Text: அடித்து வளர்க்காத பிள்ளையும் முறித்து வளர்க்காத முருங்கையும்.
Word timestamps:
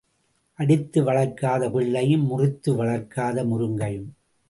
அடித்து 0.59 1.03
வளர்க்காத 1.03 1.69
பிள்ளையும் 1.71 2.25
முறித்து 2.25 2.75
வளர்க்காத 2.75 3.43
முருங்கையும். 3.43 4.09